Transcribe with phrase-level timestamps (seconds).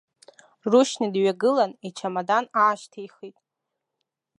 [0.71, 3.37] Рушьни дҩагылан, ичамадан аашьҭихит.